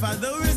[0.00, 0.49] Father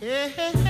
[0.00, 0.69] yeah.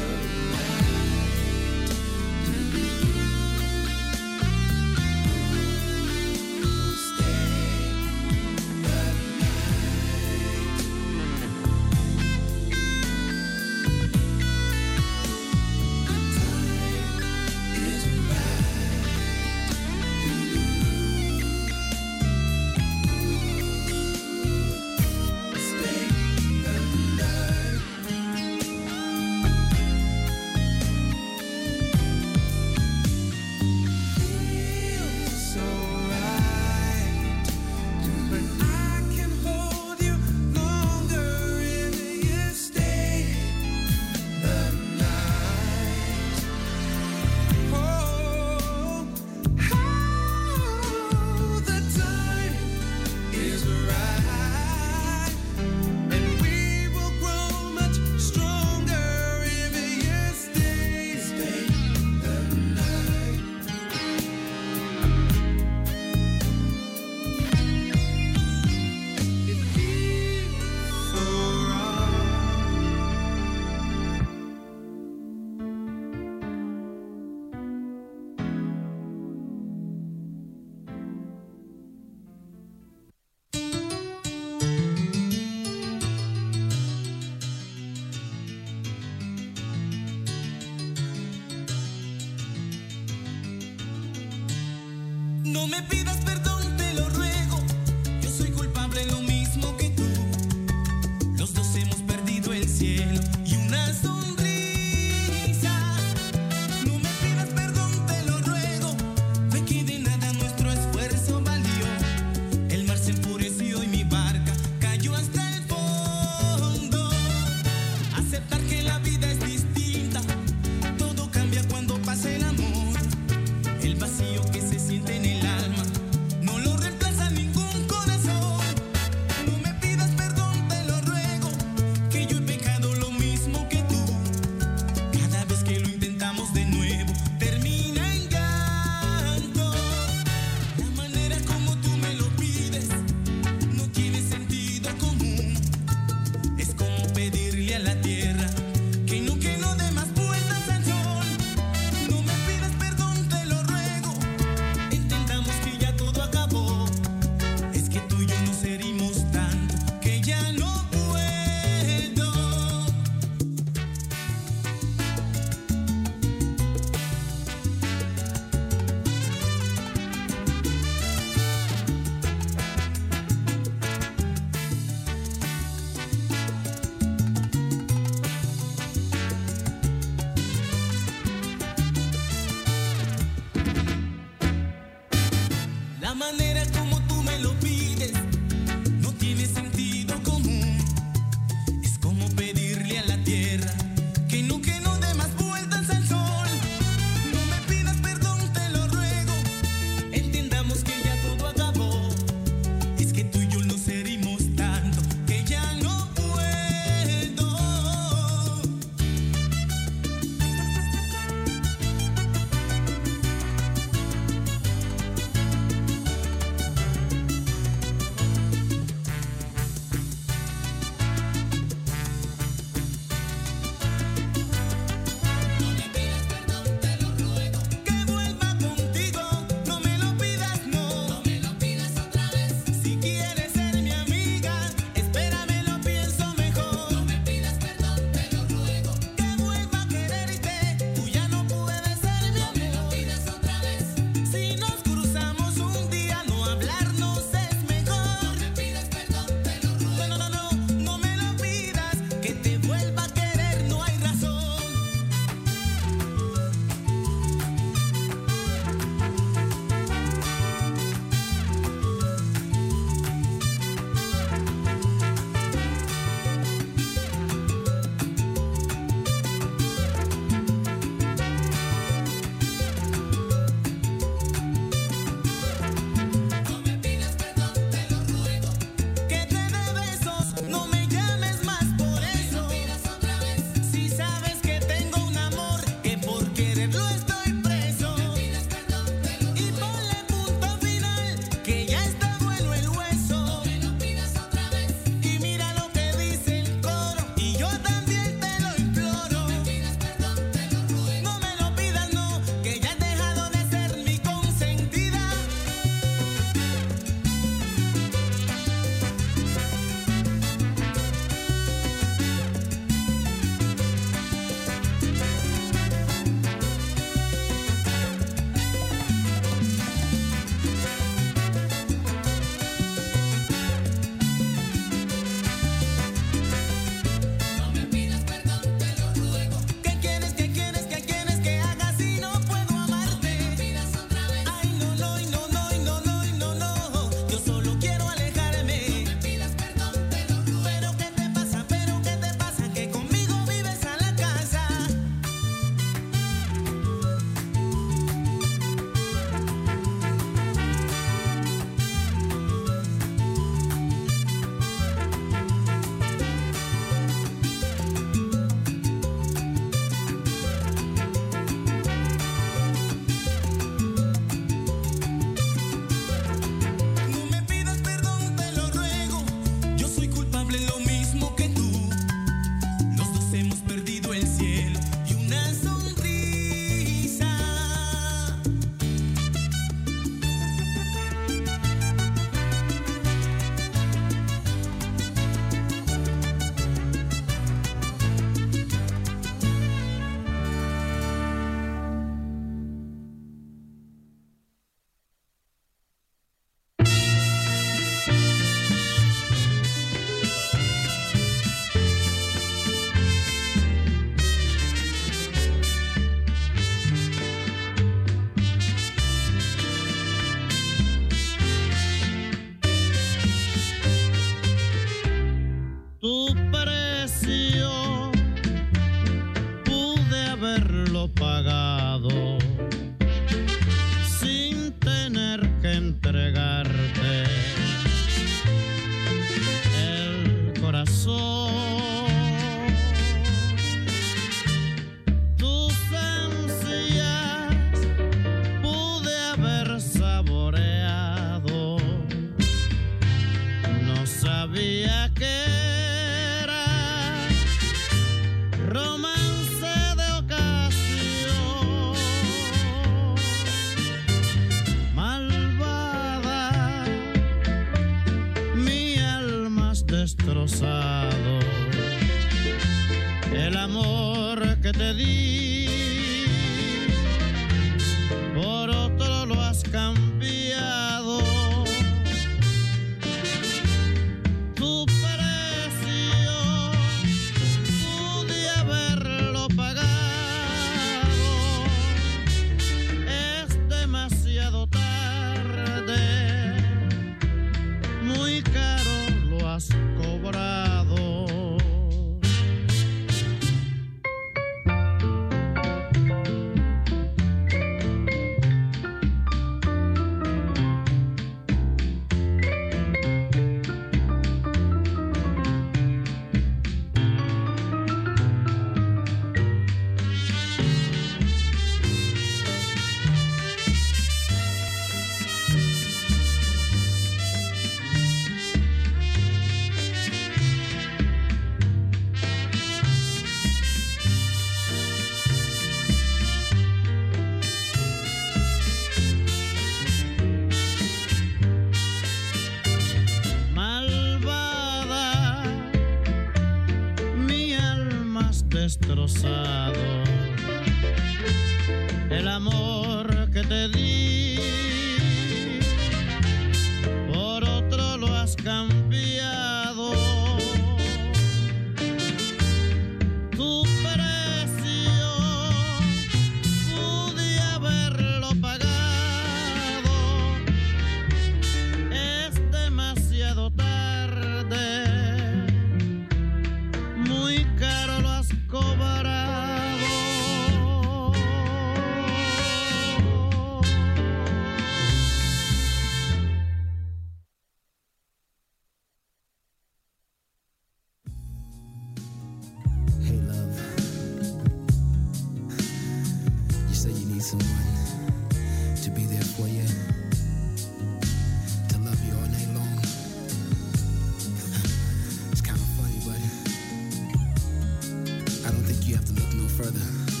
[599.51, 600.00] blood.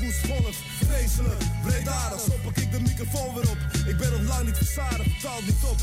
[0.00, 0.56] Woest volgt.
[0.86, 3.58] Vreselijk, breedadig, zo pak ik de microfoon weer op.
[3.86, 5.78] Ik ben nog lang niet verzadigd, vertaald niet op.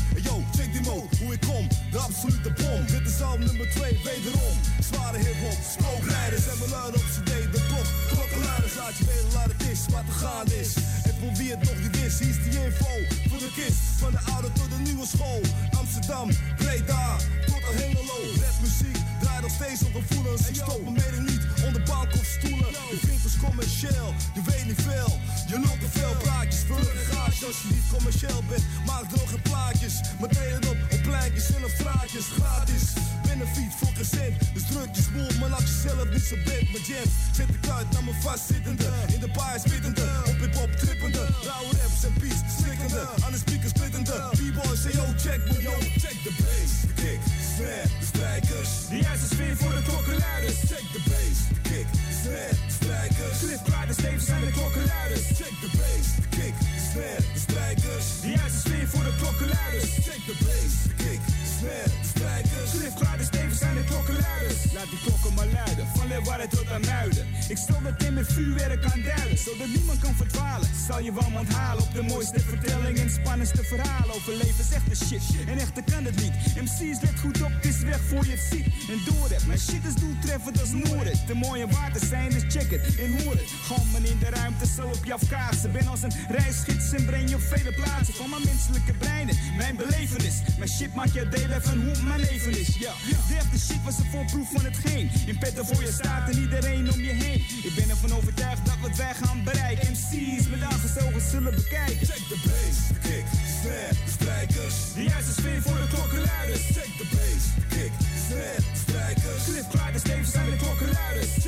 [34.00, 36.72] Dus druk je smoel, maar laat jezelf niet zo bent.
[36.72, 38.88] Met jams, zet ik uit naar mijn vastzittende.
[39.14, 41.22] In de paai spittende, op hip-hop trippende.
[41.48, 43.02] Rauwe raps en beats, slikkende.
[43.24, 44.16] Aan de speakers splittende.
[44.38, 46.72] B-boys, say yo, check me, yo, check the bass.
[46.88, 48.70] De kick, de snare, de strijkers.
[48.90, 50.58] De juiste sfeer voor de klokkenluiders.
[50.70, 53.38] Check the bass, de kick, de snare, de strijkers.
[53.42, 55.24] Cliff en Stevens zijn de klokkenluiders.
[55.38, 58.06] Check the bass, de kick, de snare, de strijkers.
[58.22, 59.90] De juiste sfeer voor de klokkenluiders.
[60.06, 61.22] Check the bass, de kick,
[61.60, 62.70] de snare, de strijkers.
[62.70, 64.72] Cliff Pride en Stevens zijn de klokkenluiders.
[64.72, 67.26] Laat die klokken maar luiden, van Leeuwarden tot aan Muiden.
[67.48, 70.68] Ik stel dat in met vuurwerk kan duiden, zodat niemand kan verdwalen.
[70.88, 75.22] Zal je wel halen op de mooiste vertelling en spannendste verhalen over levensechte shit.
[75.46, 76.34] En echter kan het niet.
[76.64, 78.66] MC's let goed op, het is weg voor je het ziet.
[78.92, 81.14] En door het, mijn shit is doeltreffend als Noorden.
[81.26, 83.50] De mooie water zijn, dus check het en hoor het.
[83.68, 85.72] Gammen in de ruimte zal op je afkaatsen.
[85.72, 88.14] Ben als een reisgids en breng je op vele plaatsen.
[88.14, 90.36] Van mijn menselijke breinen, mijn belevenis.
[90.58, 91.28] Mijn shit maakt je
[91.58, 92.68] van hoe mijn leven is.
[92.78, 92.92] Ja,
[93.28, 95.10] de echte shit was een voorproef van hetgeen.
[95.26, 97.40] In petten voor je staat en iedereen om je heen.
[97.62, 99.90] Ik ben ervan overtuigd dat wat wij gaan bereiken.
[99.90, 100.60] MC's met
[101.04, 102.06] ogen zullen bekijken.
[102.06, 104.94] Check the bass, de kick, de snare, de.
[104.94, 106.60] De juiste sfeer voor de klokkenluiders.
[106.60, 109.44] Check the bass, de kick, de de strijkers.
[109.44, 111.39] Cliff Pride en Stevens zijn de klokkenluiders.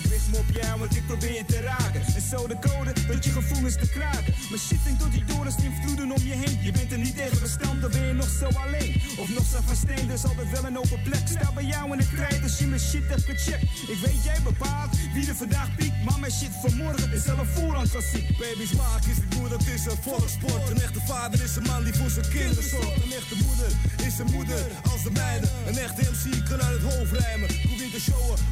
[0.00, 0.08] Klokkenluiders.
[0.08, 2.02] Hey yo, ik richt me op jou, want ik probeer je te raken.
[2.14, 4.34] En zo de code, tot je gevoelens te kraken.
[4.50, 6.58] Mijn shit denkt tot die dorens invloeden om je heen.
[6.62, 9.02] Je bent er niet tegen bestand, dan ben je nog zo alleen.
[9.18, 11.22] Of nog zo van steen, dus altijd wel een open plek.
[11.24, 13.62] Sta bij jou in het krijt als je mijn shit hebt gecheckt.
[13.94, 16.04] Ik weet, jij bepaalt wie er vandaag piekt.
[16.04, 18.38] Maar mijn shit van morgen is al een voorhand klassiek.
[18.38, 20.70] Baby's maak is het moeder, dat is een volkssport.
[20.70, 22.96] Een echte vader is een man die voor zijn kinderen zorgt.
[23.04, 23.70] Een echte moeder
[24.06, 25.46] is een moeder als de mijne.
[25.66, 27.48] Een echte MC kan uit het hoofd rijmen.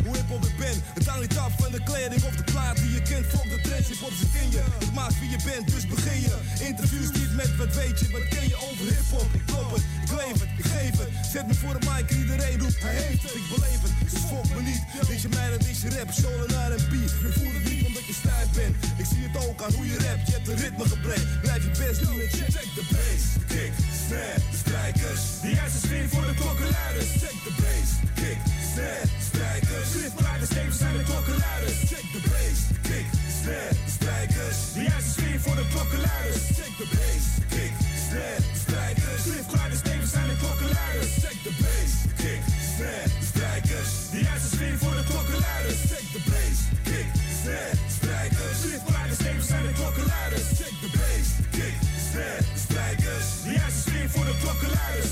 [0.05, 0.77] Hoe hip hop ik ben.
[0.95, 3.27] Het hangt niet af van de kleding of de plaat die je kent.
[3.27, 4.63] Volg de trends, hip hop zit in je.
[4.79, 6.37] Het maakt wie je bent, dus begin je.
[6.71, 9.29] Interviews niet met wat weet je, wat ken je over hip-hop?
[9.39, 11.11] Ik klop het, ik leef het, ik geef het.
[11.33, 13.35] Zet me voor de mic en iedereen roept, hij heeft het.
[13.41, 14.23] Ik beleef het, dus
[14.55, 14.83] me niet.
[15.09, 17.11] Is je mij, dat is je rap, solo naar een beat.
[17.23, 17.78] Je voelt
[19.03, 21.23] Ik zie het ook aan hoe je rapt, je hebt een ritmegebrek.
[21.43, 23.73] Blijf je best doen en check, de bass, kick,
[24.07, 25.23] snare, de strijkers.
[25.43, 27.11] De juiste voor de klokkenluiders.
[27.23, 27.91] Check de bass,
[28.21, 28.41] kick,
[28.73, 29.89] snare, de strijkers.
[30.41, 31.79] De stevens zijn de klokkenluiders.
[31.91, 32.59] Check de bass,
[32.89, 33.09] kick,
[33.41, 34.59] snare, de strijkers.
[34.75, 35.11] De juiste
[35.45, 36.43] voor de klokkenluiders.
[36.59, 37.75] Check de bass, kick,
[38.07, 39.23] snare, de strijkers.
[39.83, 41.13] Stevens de klokkenluiders.
[41.23, 41.93] Check de bass,
[42.23, 42.43] kick,
[42.77, 43.91] snare, de.
[44.13, 44.21] De
[44.83, 45.81] voor de klokkenluiders.
[45.91, 46.07] Check
[46.89, 47.09] kick,
[47.43, 47.88] snare,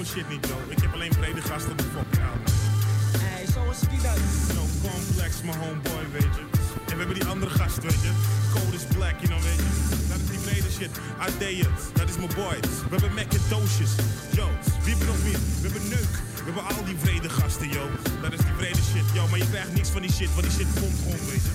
[0.06, 0.58] Shit niet, yo.
[0.68, 2.54] Ik heb alleen brede gasten op de fucking album.
[3.36, 4.20] Ey, zo is die dan.
[4.56, 6.44] Yo, complex, mijn homeboy, weet je.
[6.90, 8.12] En we hebben die andere gast, weet je.
[8.54, 9.72] Code is black, you know, weet je.
[10.12, 10.94] Dat is die brede shit.
[11.26, 12.58] Adeya, dat is mijn boy.
[12.90, 13.94] We hebben Macintoshes.
[14.38, 14.48] Yo,
[14.84, 15.40] wie hebben nog meer?
[15.62, 16.14] We hebben Neuk.
[16.46, 17.84] We hebben al die vrede gasten, yo.
[18.22, 19.28] Dat is die vrede shit, yo.
[19.30, 21.54] Maar je krijgt niks van die shit, want die shit komt gewoon, weet je.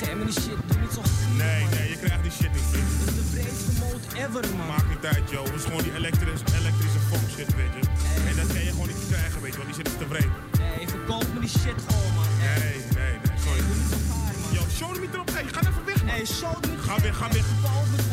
[0.00, 0.58] Me die shit.
[0.68, 1.02] Doe niet zo
[1.42, 1.70] Nee, man.
[1.74, 2.68] nee, je krijgt die shit niet.
[2.72, 4.66] Dit is de breedste mode ever man.
[4.72, 5.44] Maakt niet uit, joh.
[5.48, 7.82] Het is gewoon die elektrische, elektrische funk shit, weet je.
[8.30, 10.34] En dat kan je gewoon niet krijgen, weet je, want die shit is te vreemd.
[10.78, 12.30] Ey, verkoop me die shit gewoon man.
[12.42, 13.60] Ey, Nee, nee, nee, sorry.
[13.68, 14.50] doe niet zo gaar man.
[14.56, 15.30] Yo, show niet erop.
[15.36, 16.14] Hey, ga even weg, man.
[16.18, 16.80] Ey, zo niet.
[16.86, 17.46] Ga weg, ga weg.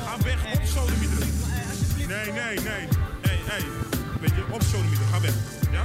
[0.07, 1.33] Ga weg, op show niet erop.
[2.11, 2.83] Nee, nee, nee.
[3.27, 3.63] Hey, hey.
[4.21, 5.35] Weet je, op show niet Ga weg.
[5.75, 5.83] Ja?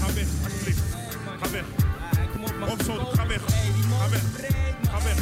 [0.00, 0.82] Ga weg, alsjeblieft.
[1.42, 1.66] Ga weg.
[2.74, 3.40] Op zo, ga weg.
[4.00, 4.24] Ga weg.
[4.96, 5.16] Ga weg.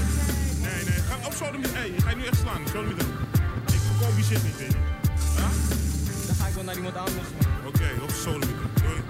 [0.61, 0.85] Nee.
[0.85, 1.01] Nee.
[1.09, 2.63] Ga op show niet Hey, je gaat nu echt slaan.
[2.63, 2.91] Niet erop.
[3.67, 4.69] Ik verkoop die shit niet, je.
[5.37, 5.49] Ja?
[6.27, 7.29] Dan ga ik wel naar iemand anders.
[7.67, 9.04] Oké, op show niet Doei.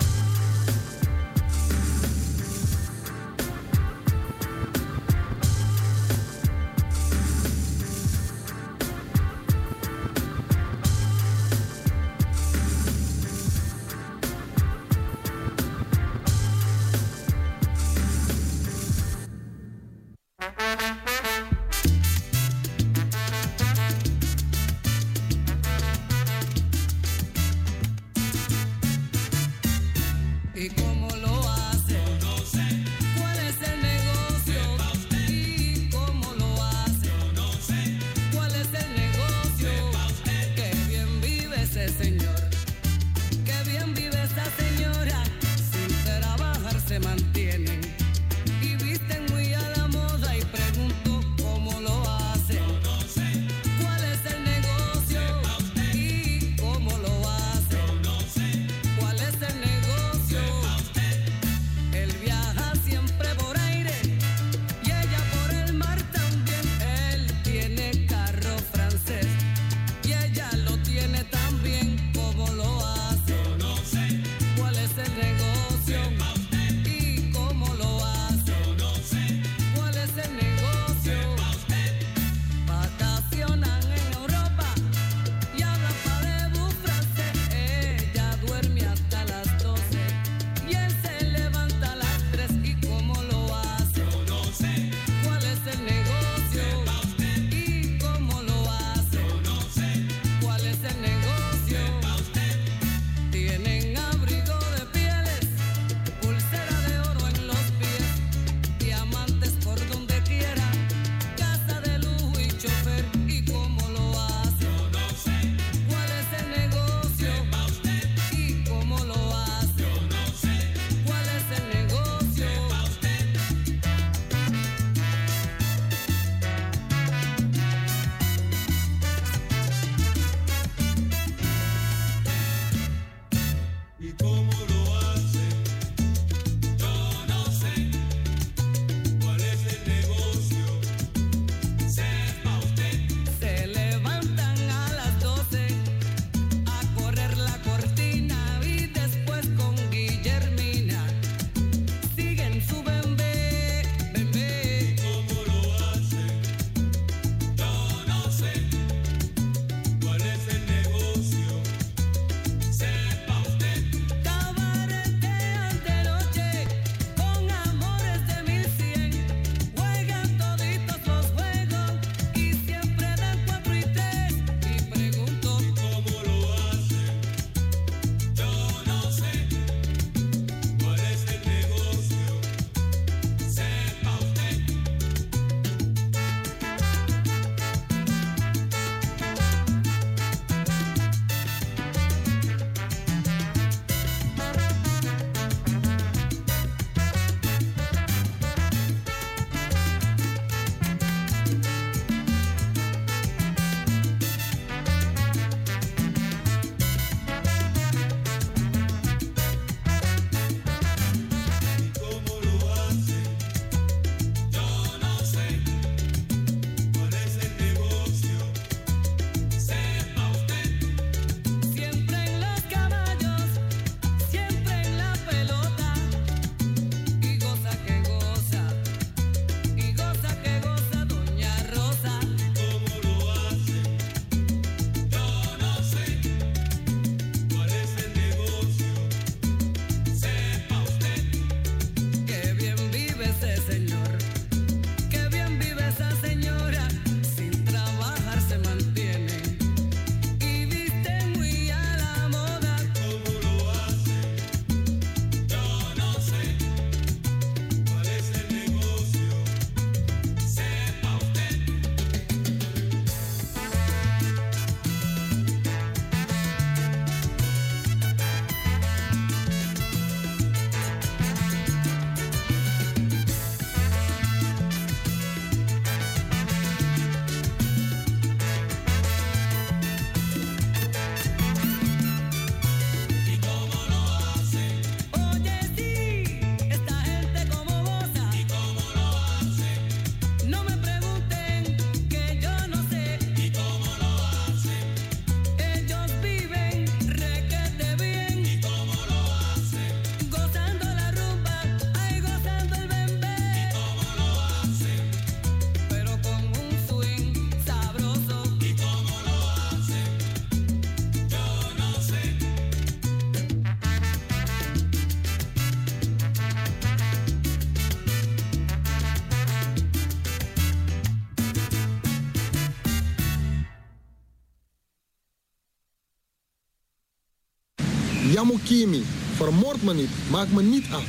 [329.36, 331.04] Vermoord me niet, maak me niet af.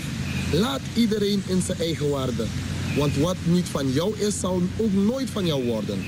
[0.51, 2.45] Laat iedereen in zijn eigen waarde.
[2.97, 5.99] Want wat niet van jou is, zal ook nooit van jou worden.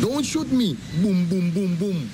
[0.00, 2.08] Don't shoot me, boom, boom, boom, boom.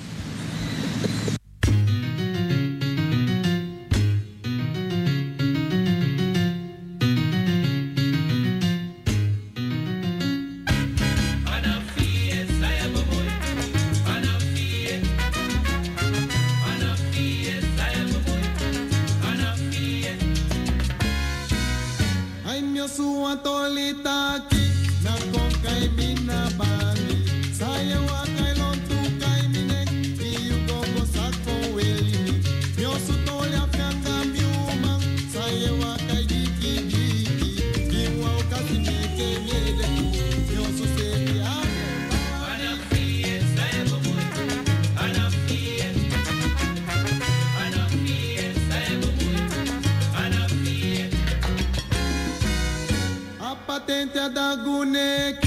[54.27, 55.46] cada gune que...